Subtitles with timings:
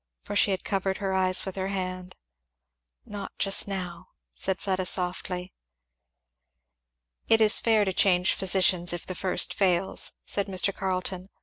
[0.23, 2.15] for she had covered her eyes with her hand.
[3.05, 5.53] "Not just now," said Fleda softly.
[7.29, 10.75] "It is fair to change physicians if the first fails," said Mr.
[10.75, 11.29] Carleton.